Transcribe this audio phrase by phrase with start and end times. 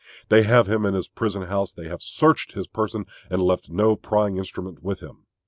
[0.29, 3.95] They have him in his prison house, they have searched his person and left no
[3.95, 5.27] prying instrument with him.